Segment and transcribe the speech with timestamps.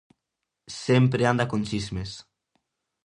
[0.85, 2.11] Sempre anda con chismes.